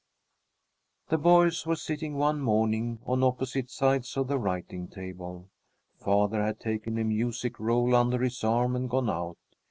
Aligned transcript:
The 1.09 1.19
boys 1.19 1.67
were 1.67 1.75
sitting 1.75 2.15
one 2.17 2.41
morning 2.41 2.97
on 3.05 3.21
opposite 3.21 3.69
sides 3.69 4.17
of 4.17 4.29
the 4.29 4.39
writing 4.39 4.87
table. 4.87 5.51
Father 5.99 6.41
had 6.43 6.59
taken 6.59 6.97
a 6.97 7.03
music 7.03 7.59
roll 7.59 7.95
under 7.95 8.17
his 8.23 8.43
arm 8.43 8.75
and 8.75 8.89
gone 8.89 9.11
out. 9.11 9.37